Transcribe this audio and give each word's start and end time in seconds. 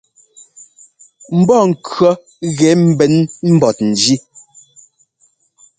Mbɔ́ŋkʉ̈ɔ 1.39 2.11
gɛ 2.57 2.69
mbɛn 2.87 3.13
mbɔt 3.53 3.77
njí. 3.89 4.15